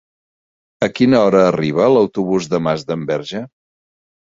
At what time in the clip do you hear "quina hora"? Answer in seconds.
0.99-1.43